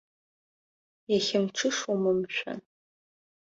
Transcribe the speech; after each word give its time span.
Иахьа 1.11 1.39
мҽышоума, 1.43 2.11
мшәан? 2.19 2.59